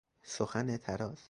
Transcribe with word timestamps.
سخن 0.23 0.77
طراز 0.77 1.19